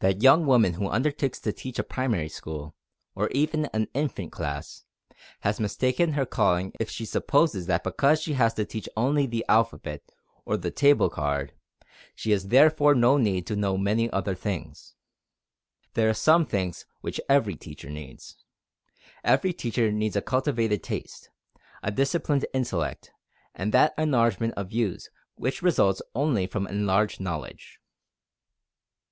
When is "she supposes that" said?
6.90-7.84